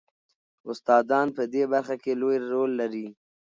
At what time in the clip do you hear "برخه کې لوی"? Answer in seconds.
1.73-2.37